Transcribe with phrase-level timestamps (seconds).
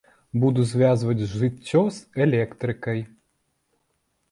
[0.43, 3.07] Буду звязваць жыццё з электрыкай.